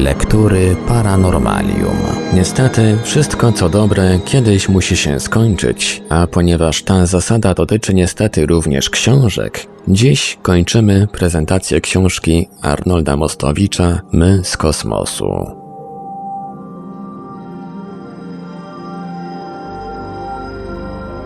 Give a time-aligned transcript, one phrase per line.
[0.00, 1.96] Lektury Paranormalium.
[2.34, 8.90] Niestety, wszystko co dobre kiedyś musi się skończyć, a ponieważ ta zasada dotyczy niestety również
[8.90, 15.46] książek, dziś kończymy prezentację książki Arnolda Mostowicza My z kosmosu.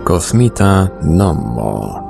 [0.04, 2.04] Kosmita Nommo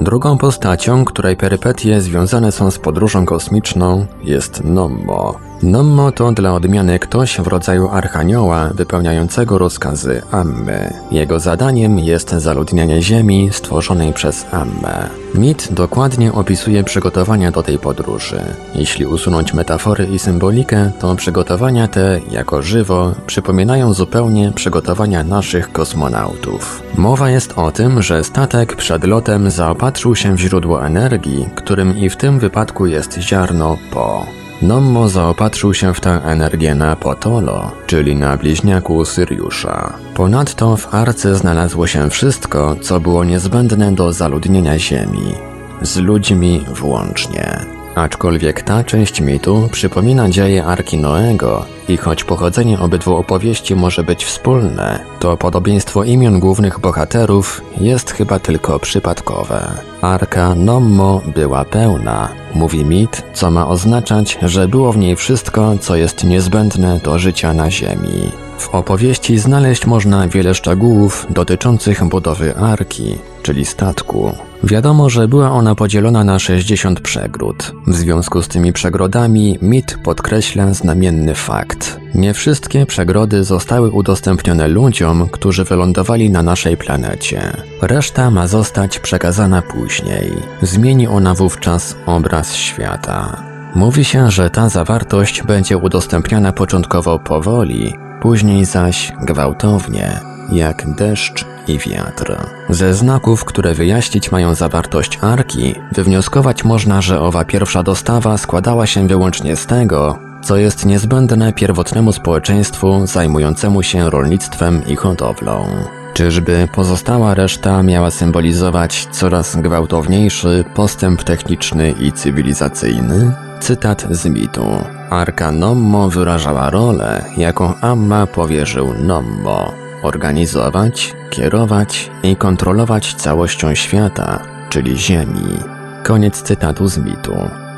[0.00, 5.49] Drugą postacią, której perypetie związane są z podróżą kosmiczną, jest Nommo.
[5.62, 10.94] Nommo to dla odmiany ktoś w rodzaju archanioła wypełniającego rozkazy Amme.
[11.10, 15.08] Jego zadaniem jest zaludnianie Ziemi stworzonej przez Amme.
[15.34, 18.40] Mit dokładnie opisuje przygotowania do tej podróży.
[18.74, 26.82] Jeśli usunąć metafory i symbolikę, to przygotowania te, jako żywo, przypominają zupełnie przygotowania naszych kosmonautów.
[26.98, 32.10] Mowa jest o tym, że statek przed lotem zaopatrzył się w źródło energii, którym i
[32.10, 34.26] w tym wypadku jest ziarno Po.
[34.62, 39.92] Nommo zaopatrzył się w tę energię na Potolo, czyli na bliźniaku Syriusza.
[40.14, 45.34] Ponadto w arce znalazło się wszystko, co było niezbędne do zaludnienia Ziemi,
[45.82, 47.79] z ludźmi włącznie.
[47.94, 54.24] Aczkolwiek ta część mitu przypomina dzieje Arki Noego i choć pochodzenie obydwu opowieści może być
[54.24, 59.72] wspólne, to podobieństwo imion głównych bohaterów jest chyba tylko przypadkowe.
[60.00, 65.96] Arka Nommo była pełna, mówi mit, co ma oznaczać, że było w niej wszystko, co
[65.96, 68.32] jest niezbędne do życia na Ziemi.
[68.58, 74.49] W opowieści znaleźć można wiele szczegółów dotyczących budowy arki, czyli statku.
[74.64, 77.72] Wiadomo, że była ona podzielona na 60 przegród.
[77.86, 82.00] W związku z tymi przegrodami mit podkreśla znamienny fakt.
[82.14, 87.52] Nie wszystkie przegrody zostały udostępnione ludziom, którzy wylądowali na naszej planecie.
[87.82, 90.32] Reszta ma zostać przekazana później.
[90.62, 93.42] Zmieni ona wówczas obraz świata.
[93.74, 100.20] Mówi się, że ta zawartość będzie udostępniana początkowo powoli, później zaś gwałtownie,
[100.52, 102.36] jak deszcz i wiatr.
[102.68, 109.08] Ze znaków, które wyjaśnić mają zawartość arki, wywnioskować można, że owa pierwsza dostawa składała się
[109.08, 115.66] wyłącznie z tego, co jest niezbędne pierwotnemu społeczeństwu zajmującemu się rolnictwem i hodowlą.
[116.14, 123.32] Czyżby pozostała reszta miała symbolizować coraz gwałtowniejszy postęp techniczny i cywilizacyjny?
[123.60, 124.64] Cytat z mitu.
[125.10, 134.98] Arka Nommo wyrażała rolę, jaką Amma powierzył Nommo organizować, kierować i kontrolować całością świata, czyli
[134.98, 135.58] Ziemi.
[136.04, 137.34] Koniec cytatu z mitu.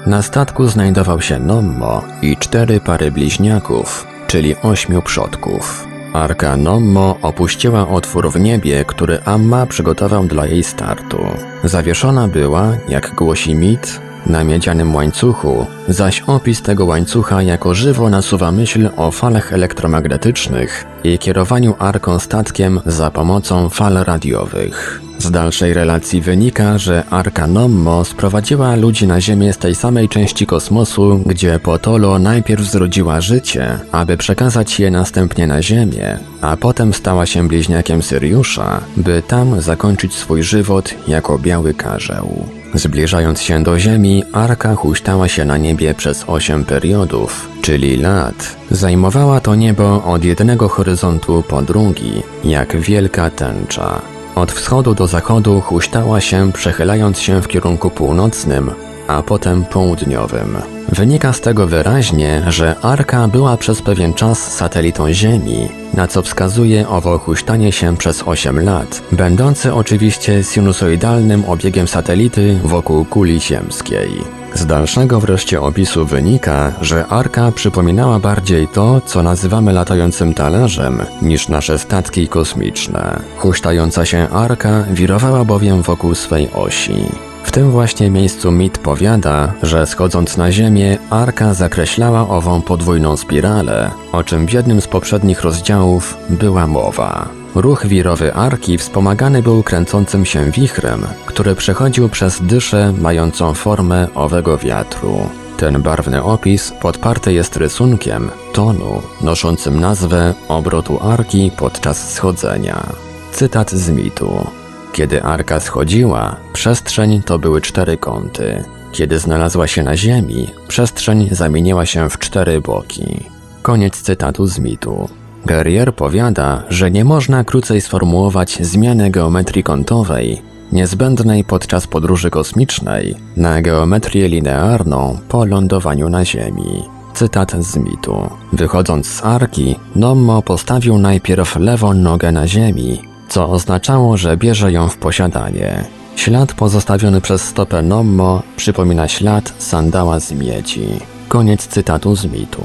[0.07, 5.87] Na statku znajdował się Nommo i cztery pary bliźniaków, czyli ośmiu przodków.
[6.13, 11.19] Arka Nommo opuściła otwór w niebie, który Amma przygotował dla jej startu.
[11.65, 18.53] Zawieszona była, jak głosi mit, na miedzianym łańcuchu, zaś opis tego łańcucha jako żywo nasuwa
[18.53, 25.03] myśl o falach elektromagnetycznych i kierowaniu arką statkiem za pomocą fal radiowych.
[25.19, 30.47] Z dalszej relacji wynika, że Arka Nommo sprowadziła ludzi na Ziemię z tej samej części
[30.47, 37.27] kosmosu, gdzie Potolo najpierw zrodziła życie, aby przekazać je następnie na Ziemię, a potem stała
[37.27, 42.62] się bliźniakiem Syriusza, by tam zakończyć swój żywot jako biały karzeł.
[42.75, 48.57] Zbliżając się do Ziemi, Arka huśtała się na niebie przez osiem periodów, czyli lat.
[48.71, 54.03] Zajmowała to niebo od jednego horyzontu po drugi, jak wielka tęcza.
[54.35, 58.71] Od wschodu do zachodu huśtała się, przechylając się w kierunku północnym,
[59.13, 60.57] a potem południowym.
[60.89, 66.89] Wynika z tego wyraźnie, że Arka była przez pewien czas satelitą Ziemi, na co wskazuje
[66.89, 74.11] owo huśtanie się przez 8 lat, będące oczywiście sinusoidalnym obiegiem satelity wokół kuli ziemskiej.
[74.55, 81.49] Z dalszego wreszcie opisu wynika, że Arka przypominała bardziej to, co nazywamy latającym talerzem, niż
[81.49, 83.21] nasze statki kosmiczne.
[83.37, 87.32] Huśtająca się Arka wirowała bowiem wokół swej osi.
[87.53, 93.91] W tym właśnie miejscu mit powiada, że schodząc na Ziemię, Arka zakreślała ową podwójną spiralę,
[94.13, 97.29] o czym w jednym z poprzednich rozdziałów była mowa.
[97.55, 104.59] Ruch wirowy arki wspomagany był kręcącym się wichrem, który przechodził przez dyszę mającą formę owego
[104.59, 105.17] wiatru.
[105.57, 112.87] Ten barwny opis podparty jest rysunkiem tonu noszącym nazwę obrotu arki podczas schodzenia.
[113.33, 114.62] Cytat z mitu.
[114.93, 118.65] Kiedy arka schodziła, przestrzeń to były cztery kąty.
[118.93, 123.25] Kiedy znalazła się na ziemi, przestrzeń zamieniła się w cztery boki.
[123.63, 125.09] Koniec cytatu z mitu.
[125.47, 130.43] Guerrier powiada, że nie można krócej sformułować zmiany geometrii kątowej,
[130.73, 136.83] niezbędnej podczas podróży kosmicznej, na geometrię linearną po lądowaniu na Ziemi.
[137.15, 138.31] Cytat z mitu.
[138.53, 144.89] Wychodząc z arki, Nommo postawił najpierw lewą nogę na ziemi, co oznaczało, że bierze ją
[144.89, 145.85] w posiadanie.
[146.17, 150.89] Ślad pozostawiony przez stopę Nommo przypomina ślad sandała z miedzi.
[151.29, 152.63] Koniec cytatu z mitu.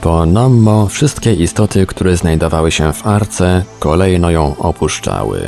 [0.00, 5.40] Po Nommo wszystkie istoty, które znajdowały się w arce, kolejno ją opuszczały.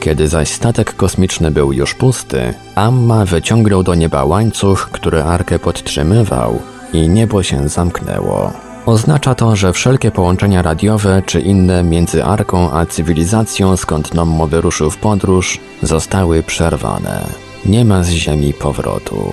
[0.00, 6.62] Kiedy zaś statek kosmiczny był już pusty, Amma wyciągnął do nieba łańcuch, który arkę podtrzymywał
[6.92, 8.63] i niebo się zamknęło.
[8.86, 14.90] Oznacza to, że wszelkie połączenia radiowe czy inne między arką a cywilizacją, skąd Nommo wyruszył
[14.90, 17.26] w podróż, zostały przerwane.
[17.66, 19.32] Nie ma z Ziemi powrotu.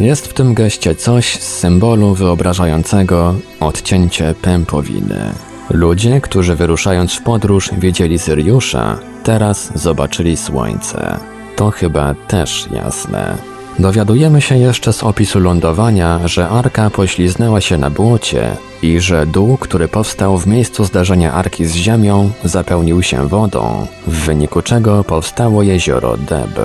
[0.00, 5.32] Jest w tym geście coś z symbolu wyobrażającego odcięcie pępowiny.
[5.70, 11.16] Ludzie, którzy wyruszając w podróż wiedzieli Syriusza, teraz zobaczyli słońce.
[11.56, 13.51] To chyba też jasne.
[13.82, 19.56] Dowiadujemy się jeszcze z opisu lądowania, że arka pośliznęła się na błocie i że dół,
[19.56, 25.62] który powstał w miejscu zdarzenia arki z ziemią, zapełnił się wodą, w wyniku czego powstało
[25.62, 26.60] jezioro Deb.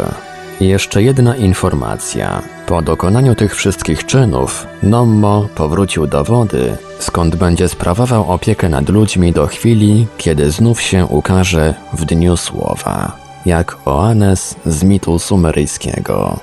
[0.61, 2.41] Jeszcze jedna informacja.
[2.67, 9.31] Po dokonaniu tych wszystkich czynów, Nommo powrócił do wody, skąd będzie sprawował opiekę nad ludźmi
[9.31, 13.11] do chwili, kiedy znów się ukaże w dniu słowa,
[13.45, 16.39] jak Oanes z mitu sumeryjskiego.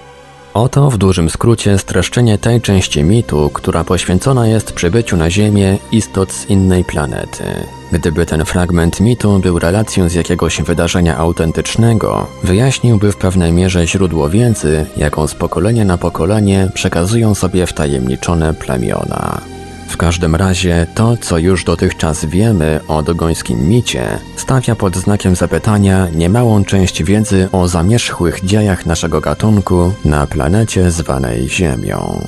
[0.54, 6.32] Oto w dużym skrócie streszczenie tej części mitu, która poświęcona jest przybyciu na Ziemię istot
[6.32, 7.44] z innej planety.
[7.92, 14.30] Gdyby ten fragment mitu był relacją z jakiegoś wydarzenia autentycznego, wyjaśniłby w pewnej mierze źródło
[14.30, 19.53] wiedzy, jaką z pokolenia na pokolenie przekazują sobie wtajemniczone plemiona.
[19.94, 26.08] W każdym razie to, co już dotychczas wiemy o dogońskim micie, stawia pod znakiem zapytania
[26.14, 32.20] niemałą część wiedzy o zamierzchłych dziejach naszego gatunku na planecie zwanej Ziemią.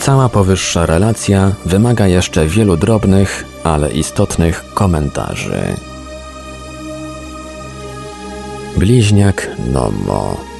[0.00, 5.62] Cała powyższa relacja wymaga jeszcze wielu drobnych, ale istotnych komentarzy.
[8.76, 10.51] Bliźniak Nommo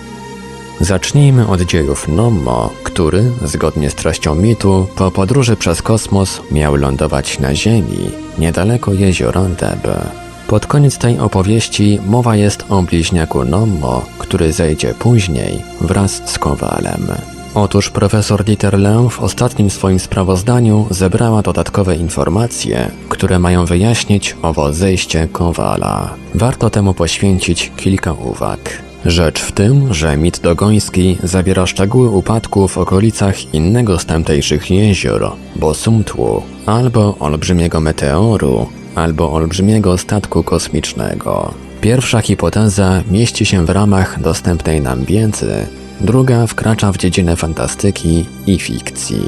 [0.83, 7.39] Zacznijmy od dziejów Nommo, który, zgodnie z treścią mitu, po podróży przez kosmos miał lądować
[7.39, 10.07] na Ziemi, niedaleko jeziora Debe.
[10.49, 17.07] Pod koniec tej opowieści mowa jest o bliźniaku Nommo, który zejdzie później wraz z Kowalem.
[17.55, 25.29] Otóż profesor Dieterle w ostatnim swoim sprawozdaniu zebrała dodatkowe informacje, które mają wyjaśnić owo zejście
[25.33, 26.15] Kowala.
[26.35, 28.92] Warto temu poświęcić kilka uwag.
[29.07, 35.33] Rzecz w tym, że mit dogoński zawiera szczegóły upadku w okolicach innego z tamtejszych jezior,
[35.57, 41.55] Bosumtłu, albo olbrzymiego meteoru, albo olbrzymiego statku kosmicznego.
[41.81, 45.67] Pierwsza hipoteza mieści się w ramach dostępnej nam wiedzy,
[46.01, 49.23] druga wkracza w dziedzinę fantastyki i fikcji.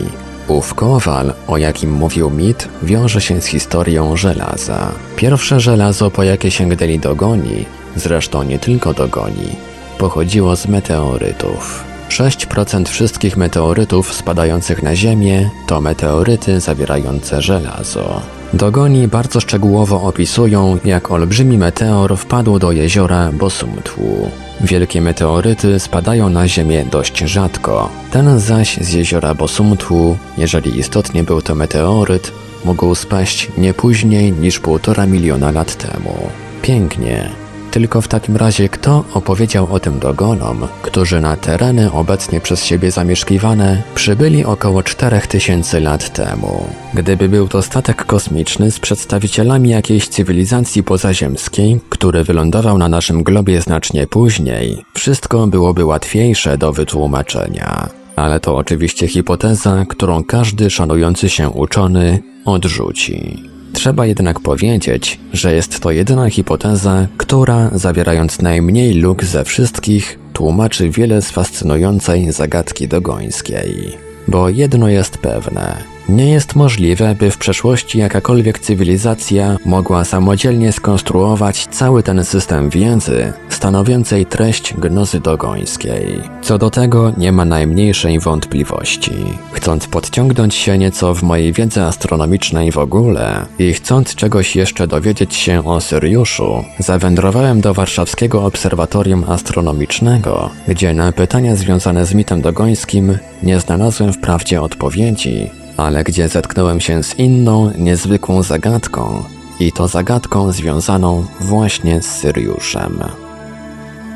[0.48, 4.92] Ów kowal, o jakim mówił mit, wiąże się z historią żelaza.
[5.16, 7.64] Pierwsze żelazo, po jakie sięgnęli dogoni,
[7.96, 9.56] zresztą nie tylko dogoni,
[9.98, 11.84] pochodziło z meteorytów.
[12.08, 18.20] 6% wszystkich meteorytów spadających na Ziemię to meteoryty zawierające żelazo.
[18.52, 24.30] Dogoni bardzo szczegółowo opisują, jak olbrzymi meteor wpadł do jeziora Bosumtwu.
[24.60, 27.88] Wielkie meteoryty spadają na Ziemię dość rzadko.
[28.10, 32.32] Ten zaś z jeziora Bosumtwu, jeżeli istotnie był to meteoryt,
[32.64, 36.30] mógł spaść nie później niż półtora miliona lat temu.
[36.62, 37.30] Pięknie,
[37.74, 42.90] tylko w takim razie kto opowiedział o tym dogonom, którzy na tereny obecnie przez siebie
[42.90, 46.66] zamieszkiwane przybyli około 4000 lat temu?
[46.94, 53.60] Gdyby był to statek kosmiczny z przedstawicielami jakiejś cywilizacji pozaziemskiej, który wylądował na naszym globie
[53.60, 57.88] znacznie później, wszystko byłoby łatwiejsze do wytłumaczenia.
[58.16, 63.53] Ale to oczywiście hipoteza, którą każdy szanujący się uczony odrzuci.
[63.84, 70.90] Trzeba jednak powiedzieć, że jest to jedyna hipoteza, która, zawierając najmniej luk ze wszystkich, tłumaczy
[70.90, 73.96] wiele z fascynującej zagadki dogońskiej.
[74.28, 75.93] Bo jedno jest pewne.
[76.08, 83.32] Nie jest możliwe, by w przeszłości jakakolwiek cywilizacja mogła samodzielnie skonstruować cały ten system wiedzy
[83.48, 86.20] stanowiącej treść gnozy dogońskiej.
[86.42, 89.12] Co do tego nie ma najmniejszej wątpliwości.
[89.52, 95.34] Chcąc podciągnąć się nieco w mojej wiedzy astronomicznej w ogóle i chcąc czegoś jeszcze dowiedzieć
[95.34, 103.18] się o Syriuszu, zawędrowałem do warszawskiego obserwatorium astronomicznego, gdzie na pytania związane z mitem dogońskim
[103.42, 109.24] nie znalazłem wprawdzie odpowiedzi, ale gdzie zetknąłem się z inną, niezwykłą zagadką,
[109.60, 112.98] i to zagadką związaną właśnie z Syriuszem.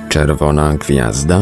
[0.09, 1.41] Czerwona gwiazda?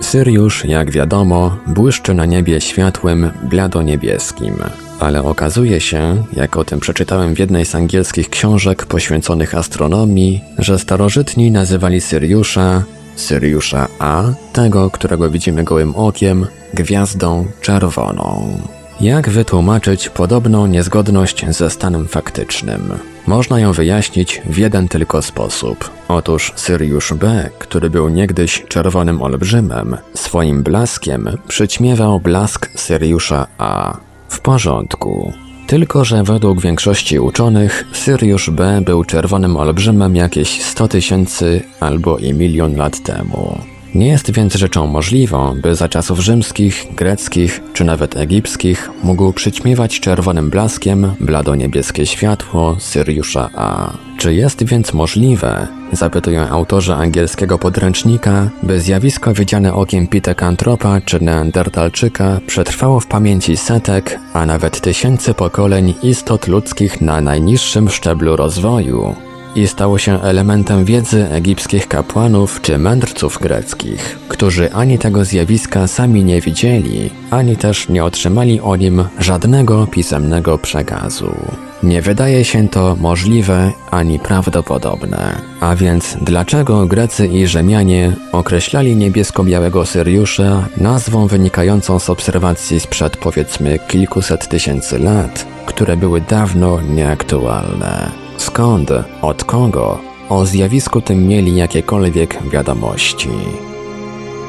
[0.00, 4.54] Syriusz, jak wiadomo, błyszczy na niebie światłem blado-niebieskim.
[5.00, 10.78] Ale okazuje się, jak o tym przeczytałem w jednej z angielskich książek poświęconych astronomii, że
[10.78, 12.82] starożytni nazywali Syriusza,
[13.16, 18.58] Syriusza A, tego, którego widzimy gołym okiem, gwiazdą czerwoną.
[19.00, 22.98] Jak wytłumaczyć podobną niezgodność ze stanem faktycznym?
[23.26, 25.90] Można ją wyjaśnić w jeden tylko sposób.
[26.08, 33.96] Otóż Syriusz B, który był niegdyś czerwonym olbrzymem, swoim blaskiem przyćmiewał blask Syriusza A.
[34.28, 35.32] W porządku.
[35.66, 42.32] Tylko, że według większości uczonych Syriusz B był czerwonym olbrzymem jakieś 100 tysięcy albo i
[42.34, 43.58] milion lat temu.
[43.94, 50.00] Nie jest więc rzeczą możliwą, by za czasów rzymskich, greckich czy nawet egipskich mógł przyćmiewać
[50.00, 53.92] czerwonym blaskiem blado-niebieskie światło Syriusza A.
[54.26, 62.40] Czy jest więc możliwe, zapytują autorzy angielskiego podręcznika, by zjawisko widziane okiem Pitekantropa czy Neandertalczyka
[62.46, 69.14] przetrwało w pamięci setek, a nawet tysięcy pokoleń istot ludzkich na najniższym szczeblu rozwoju,
[69.56, 76.24] i stało się elementem wiedzy egipskich kapłanów czy mędrców greckich, którzy ani tego zjawiska sami
[76.24, 81.34] nie widzieli, ani też nie otrzymali o nim żadnego pisemnego przekazu.
[81.82, 85.42] Nie wydaje się to możliwe ani prawdopodobne.
[85.60, 93.78] A więc dlaczego Grecy i Rzymianie określali niebiesko-białego Syriusza nazwą wynikającą z obserwacji sprzed powiedzmy
[93.88, 98.25] kilkuset tysięcy lat, które były dawno nieaktualne?
[98.36, 98.90] Skąd,
[99.22, 103.28] od kogo o zjawisku tym mieli jakiekolwiek wiadomości?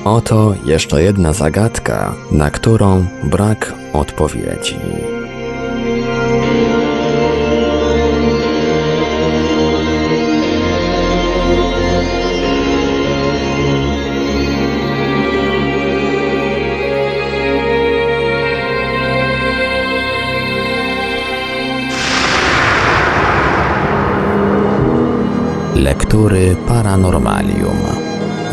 [0.05, 4.75] Oto jeszcze jedna zagadka, na którą brak odpowiedzi.
[25.87, 27.77] Lektury Paranormalium.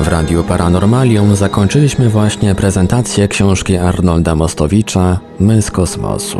[0.00, 6.38] W Radiu Paranormalium zakończyliśmy właśnie prezentację książki Arnolda Mostowicza My z kosmosu.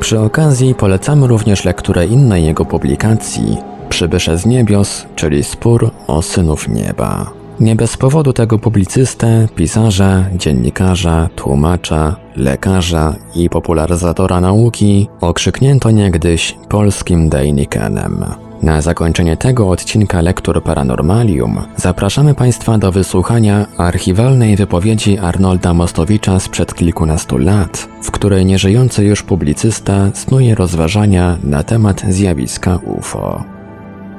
[0.00, 3.56] Przy okazji polecamy również lekturę innej jego publikacji
[3.88, 7.30] Przybysze z niebios, czyli Spór o synów nieba.
[7.60, 17.28] Nie bez powodu tego publicystę, pisarza, dziennikarza, tłumacza, lekarza i popularyzatora nauki okrzyknięto niegdyś polskim
[17.28, 18.43] Dejnikenem.
[18.64, 26.74] Na zakończenie tego odcinka Lektur Paranormalium zapraszamy Państwa do wysłuchania archiwalnej wypowiedzi Arnolda Mostowicza sprzed
[26.74, 33.44] kilkunastu lat, w której nieżyjący już publicysta snuje rozważania na temat zjawiska UFO.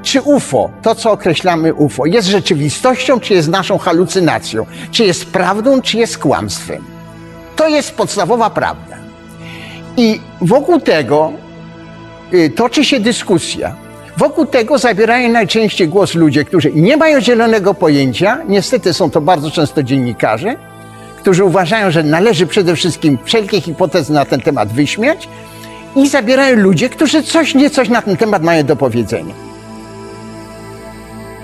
[0.03, 4.65] Czy UFO, to co określamy UFO, jest rzeczywistością, czy jest naszą halucynacją?
[4.91, 6.83] Czy jest prawdą, czy jest kłamstwem?
[7.55, 8.97] To jest podstawowa prawda.
[9.97, 11.31] I wokół tego
[12.33, 13.84] y, toczy się dyskusja.
[14.17, 19.51] Wokół tego zabierają najczęściej głos ludzie, którzy nie mają zielonego pojęcia, niestety są to bardzo
[19.51, 20.55] często dziennikarze,
[21.17, 25.29] którzy uważają, że należy przede wszystkim wszelkie hipotezy na ten temat wyśmiać
[25.95, 29.33] i zabierają ludzie, którzy coś niecoś na ten temat mają do powiedzenia.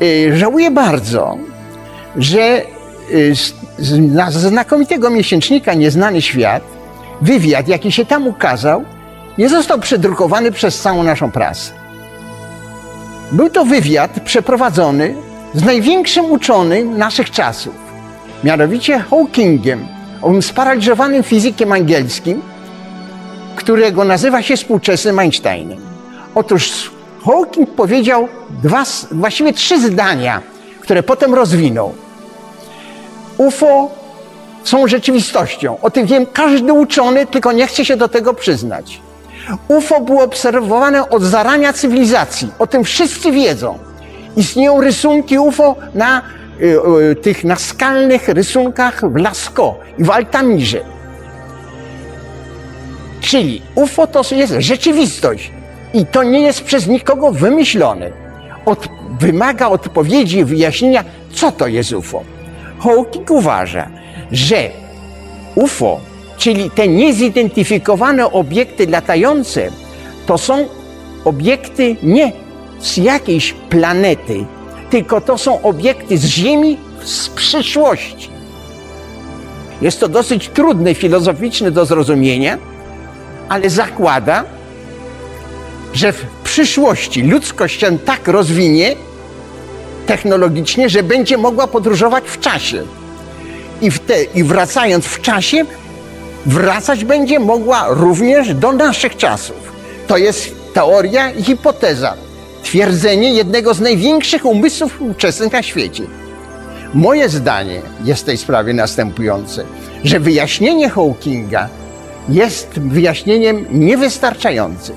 [0.01, 1.37] Y, żałuję bardzo,
[2.15, 2.61] że
[3.11, 3.53] y, z
[4.29, 6.63] znakomitego miesięcznika Nieznany Świat
[7.21, 8.83] wywiad, jaki się tam ukazał,
[9.37, 11.80] nie został przedrukowany przez całą naszą prasę.
[13.31, 15.15] Był to wywiad przeprowadzony
[15.53, 17.73] z największym uczonym naszych czasów,
[18.43, 19.87] mianowicie Hawkingiem,
[20.21, 22.41] owym sparaliżowanym fizykiem angielskim,
[23.55, 25.79] którego nazywa się współczesnym Einsteinem.
[26.35, 26.91] Otóż
[27.25, 28.27] Hawking powiedział
[28.63, 30.41] dwa, właściwie trzy zdania,
[30.81, 31.93] które potem rozwinął.
[33.37, 33.91] UFO
[34.63, 35.77] są rzeczywistością.
[35.81, 39.01] O tym wiem każdy uczony, tylko nie chce się do tego przyznać.
[39.67, 42.51] UFO było obserwowane od zarania cywilizacji.
[42.59, 43.77] O tym wszyscy wiedzą.
[44.37, 46.21] Istnieją rysunki UFO na
[46.61, 46.79] y,
[47.11, 50.79] y, tych naskalnych rysunkach w Lascaux i w Altamirze.
[53.21, 55.51] Czyli UFO to jest rzeczywistość
[55.93, 58.11] i to nie jest przez nikogo wymyślone.
[58.65, 58.87] Od,
[59.19, 62.23] wymaga odpowiedzi wyjaśnienia, co to jest UFO.
[62.79, 63.89] Hawking uważa,
[64.31, 64.69] że
[65.55, 66.10] UFO
[66.41, 69.69] Czyli te niezidentyfikowane obiekty latające
[70.25, 70.67] to są
[71.25, 72.31] obiekty nie
[72.79, 74.45] z jakiejś planety,
[74.89, 78.29] tylko to są obiekty z Ziemi z przyszłości.
[79.81, 82.57] Jest to dosyć trudne, filozoficzne do zrozumienia,
[83.49, 84.43] ale zakłada,
[85.93, 88.95] że w przyszłości ludzkość się tak rozwinie
[90.05, 92.83] technologicznie, że będzie mogła podróżować w czasie.
[93.81, 95.65] i, te, i wracając w czasie,
[96.45, 99.71] wracać będzie mogła również do naszych czasów.
[100.07, 102.13] To jest teoria i hipoteza.
[102.63, 106.03] Twierdzenie jednego z największych umysłów współczesnych na świecie.
[106.93, 109.65] Moje zdanie jest w tej sprawie następujące,
[110.03, 111.69] że wyjaśnienie Hawkinga
[112.29, 114.95] jest wyjaśnieniem niewystarczającym.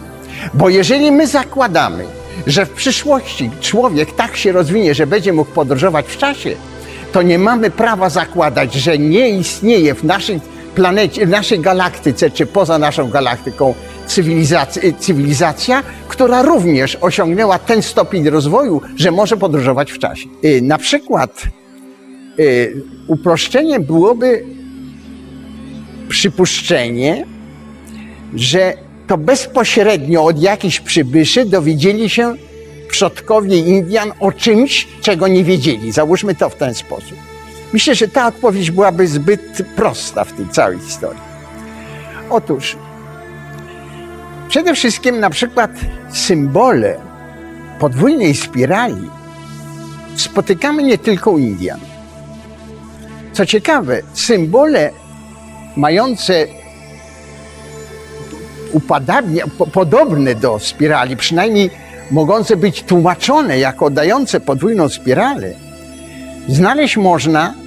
[0.55, 2.05] Bo jeżeli my zakładamy,
[2.47, 6.57] że w przyszłości człowiek tak się rozwinie, że będzie mógł podróżować w czasie,
[7.13, 10.41] to nie mamy prawa zakładać, że nie istnieje w naszej
[10.75, 13.75] planecie, naszej galaktyce, czy poza naszą galaktyką
[14.07, 20.29] cywilizacja, cywilizacja, która również osiągnęła ten stopień rozwoju, że może podróżować w czasie.
[20.45, 21.43] Y, Na przykład
[22.39, 24.45] y, uproszczeniem byłoby
[26.09, 27.27] przypuszczenie,
[28.35, 28.75] że
[29.07, 32.35] to bezpośrednio od jakichś przybyszy dowiedzieli się
[32.89, 35.93] przodkowie Indian o czymś, czego nie wiedzieli.
[35.93, 37.34] Załóżmy to w ten sposób.
[37.75, 41.23] Myślę, że ta odpowiedź byłaby zbyt prosta w tej całej historii.
[42.31, 42.77] Otóż,
[44.49, 45.71] przede wszystkim na przykład
[46.13, 46.97] symbole
[47.79, 49.11] podwójnej spirali
[50.17, 51.81] spotykamy nie tylko u Indian.
[53.33, 54.91] Co ciekawe, symbole
[55.77, 56.47] mające
[58.73, 61.71] upadabnia, po, podobne do spirali, przynajmniej
[62.11, 65.53] mogące być tłumaczone jako dające podwójną spiralę,
[66.49, 67.64] znaleźć można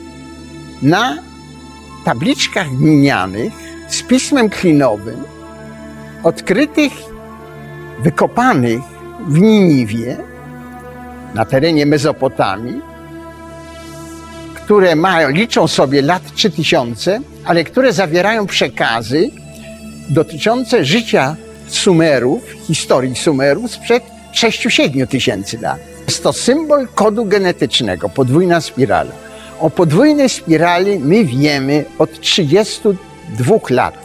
[0.82, 1.18] na
[2.06, 3.54] tabliczkach glinianych
[3.88, 5.24] z pismem klinowym,
[6.24, 6.94] odkrytych,
[8.04, 8.82] wykopanych
[9.28, 10.18] w Niniwie,
[11.34, 12.82] na terenie Mezopotamii,
[14.56, 19.32] które mają, liczą sobie lat 3000, ale które zawierają przekazy
[20.10, 21.36] dotyczące życia
[21.68, 24.04] Sumerów, historii Sumerów sprzed
[24.34, 25.80] 6-7 tysięcy lat.
[26.08, 29.27] Jest to symbol kodu genetycznego, podwójna spirala.
[29.60, 33.96] O podwójnej spirali my wiemy od 32 lat.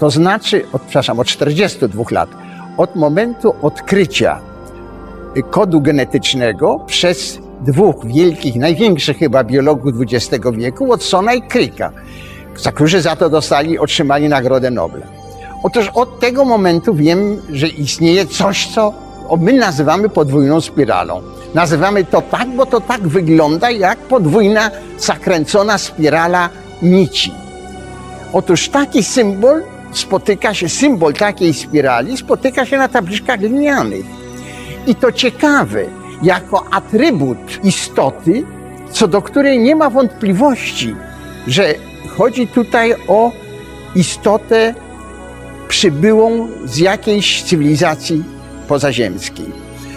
[0.00, 2.28] To znaczy, od, przepraszam, od 42 lat.
[2.76, 4.40] Od momentu odkrycia
[5.50, 11.92] kodu genetycznego przez dwóch wielkich, największych chyba biologów XX wieku, Watsona i Cricka,
[12.74, 15.06] którzy za to dostali, otrzymali Nagrodę Nobla.
[15.62, 18.92] Otóż od tego momentu wiem, że istnieje coś, co
[19.36, 21.22] my nazywamy podwójną spiralą.
[21.54, 26.48] Nazywamy to tak, bo to tak wygląda jak podwójna, zakręcona spirala
[26.82, 27.32] nici.
[28.32, 29.62] Otóż taki symbol
[29.92, 34.06] spotyka się, symbol takiej spirali spotyka się na tabliczkach glinianych.
[34.86, 35.84] I to ciekawe,
[36.22, 38.44] jako atrybut istoty,
[38.90, 40.96] co do której nie ma wątpliwości,
[41.46, 41.74] że
[42.16, 43.32] chodzi tutaj o
[43.94, 44.74] istotę
[45.68, 48.24] przybyłą z jakiejś cywilizacji
[48.68, 49.46] pozaziemskiej.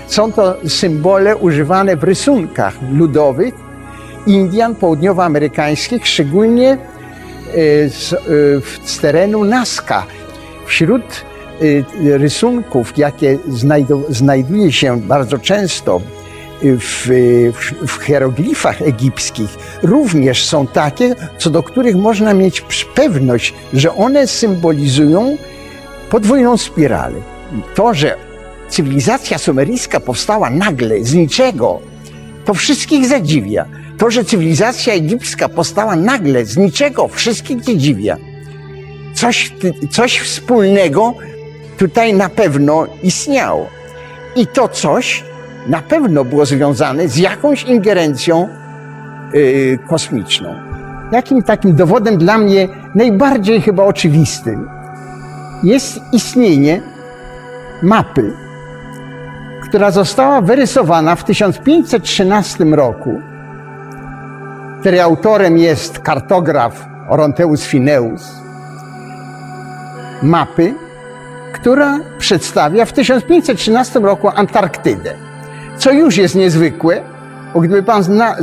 [0.07, 3.53] Są to symbole używane w rysunkach ludowych
[4.27, 6.77] Indian południowoamerykańskich, szczególnie e,
[7.89, 8.17] z, e,
[8.85, 10.03] z terenu Nazca.
[10.65, 16.01] Wśród e, rysunków, jakie znajdu, znajduje się bardzo często
[16.63, 17.07] w,
[17.53, 19.49] w, w hieroglifach egipskich,
[19.83, 25.37] również są takie, co do których można mieć pewność, że one symbolizują
[26.09, 27.15] podwójną spiralę.
[27.75, 28.30] To, że
[28.71, 31.79] cywilizacja sumeryjska powstała nagle, z niczego,
[32.45, 33.65] to wszystkich zadziwia.
[33.97, 38.17] To, że cywilizacja egipska powstała nagle, z niczego, wszystkich zadziwia.
[39.13, 39.51] Coś,
[39.91, 41.13] coś wspólnego
[41.77, 43.69] tutaj na pewno istniało.
[44.35, 45.23] I to coś
[45.67, 48.47] na pewno było związane z jakąś ingerencją
[49.33, 50.55] yy, kosmiczną.
[51.11, 54.69] Jakim takim dowodem dla mnie najbardziej chyba oczywistym
[55.63, 56.81] jest istnienie
[57.83, 58.33] mapy,
[59.71, 63.21] która została wyrysowana w 1513 roku,
[64.79, 68.31] której autorem jest kartograf Oronteus Fineus,
[70.23, 70.73] mapy,
[71.53, 75.13] która przedstawia w 1513 roku Antarktydę,
[75.77, 77.01] co już jest niezwykłe,
[77.53, 78.35] bo gdyby pan zna,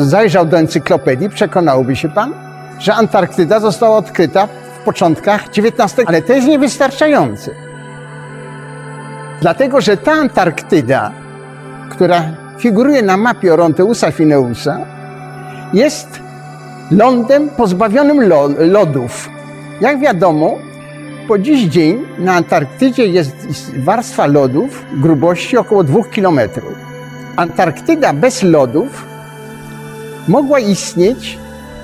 [0.00, 2.34] zajrzał do encyklopedii, przekonałby się pan,
[2.78, 4.46] że Antarktyda została odkryta
[4.80, 7.69] w początkach XIX, ale to jest niewystarczające.
[9.40, 11.10] Dlatego, że ta Antarktyda,
[11.90, 12.22] która
[12.58, 14.78] figuruje na mapie Oronteusa Fineusa,
[15.72, 16.20] jest
[16.90, 18.20] lądem pozbawionym
[18.58, 19.30] lodów.
[19.80, 20.58] Jak wiadomo,
[21.28, 23.36] po dziś dzień na Antarktydzie jest
[23.76, 26.40] warstwa lodów grubości około 2 km.
[27.36, 29.04] Antarktyda bez lodów
[30.28, 31.38] mogła istnieć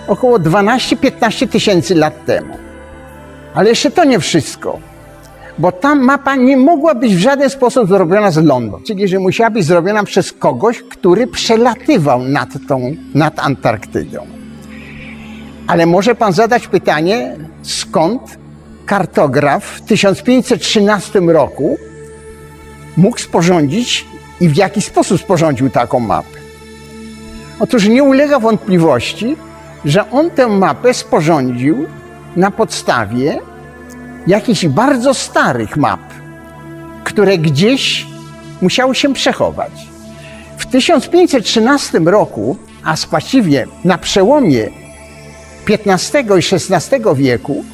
[0.07, 2.57] około 12-15 tysięcy lat temu.
[3.55, 4.79] Ale jeszcze to nie wszystko,
[5.59, 9.51] bo ta mapa nie mogła być w żaden sposób zrobiona z lądu, czyli że musiała
[9.51, 14.27] być zrobiona przez kogoś, który przelatywał nad, tą, nad Antarktydą.
[15.67, 18.39] Ale może pan zadać pytanie, skąd
[18.87, 21.77] kartograf w 1513 roku
[22.97, 24.07] mógł sporządzić
[24.41, 26.39] i w jaki sposób sporządził taką mapę?
[27.61, 29.37] Otóż nie ulega wątpliwości,
[29.85, 31.87] że on tę mapę sporządził
[32.37, 33.39] na podstawie
[34.27, 36.01] jakichś bardzo starych map,
[37.05, 38.07] które gdzieś
[38.63, 39.73] musiały się przechować.
[40.59, 44.69] W 1513 roku, a właściwie na przełomie
[45.69, 47.65] XV i XVI wieku,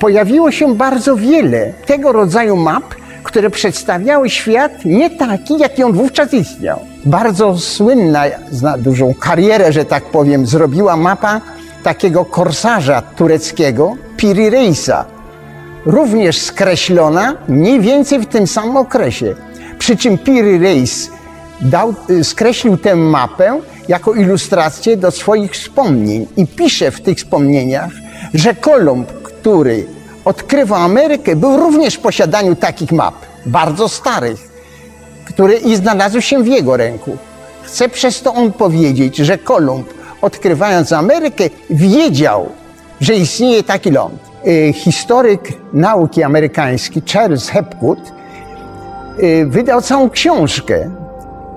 [0.00, 2.84] pojawiło się bardzo wiele tego rodzaju map,
[3.22, 6.80] które przedstawiały świat nie taki, jaki on wówczas istniał.
[7.04, 11.40] Bardzo słynna, zna dużą karierę, że tak powiem, zrobiła mapa
[11.82, 15.04] takiego korsarza tureckiego, Piri Reisa,
[15.86, 19.34] również skreślona mniej więcej w tym samym okresie.
[19.78, 21.10] Przy czym Piri Reis
[21.60, 27.90] dał, y, skreślił tę mapę jako ilustrację do swoich wspomnień i pisze w tych wspomnieniach,
[28.34, 29.86] że Kolumb, który
[30.24, 33.14] odkrywał Amerykę, był również w posiadaniu takich map,
[33.46, 34.50] bardzo starych,
[35.24, 37.16] które i znalazły się w jego ręku.
[37.62, 42.48] Chce przez to on powiedzieć, że Kolumb, odkrywając Amerykę, wiedział,
[43.00, 44.29] że istnieje taki ląd.
[44.46, 47.98] Y, Historyk nauki amerykański Charles Hepgood
[49.22, 50.90] y, wydał całą książkę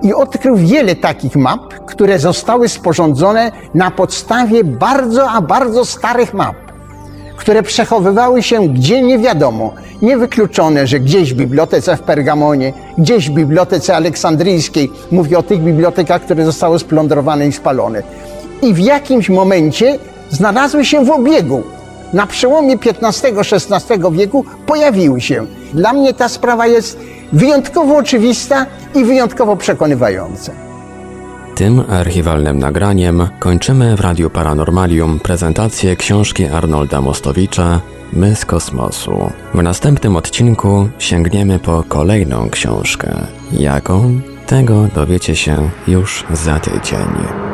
[0.02, 6.56] i odkrył wiele takich map, które zostały sporządzone na podstawie bardzo, a bardzo starych map,
[7.36, 9.74] które przechowywały się gdzie nie wiadomo.
[10.02, 16.22] Niewykluczone, że gdzieś w bibliotece w Pergamonie, gdzieś w bibliotece aleksandryjskiej, mówię o tych bibliotekach,
[16.22, 18.02] które zostały splądrowane i spalone.
[18.62, 19.98] I w jakimś momencie
[20.30, 21.62] znalazły się w obiegu.
[22.14, 25.46] Na przełomie XV-XVI wieku pojawiły się.
[25.72, 26.98] Dla mnie ta sprawa jest
[27.32, 30.52] wyjątkowo oczywista i wyjątkowo przekonywająca.
[31.54, 37.80] Tym archiwalnym nagraniem kończymy w Radiu Paranormalium prezentację książki Arnolda Mostowicza
[38.12, 39.30] My z kosmosu.
[39.54, 43.14] W następnym odcinku sięgniemy po kolejną książkę.
[43.52, 44.20] Jaką?
[44.46, 47.53] Tego dowiecie się już za tydzień.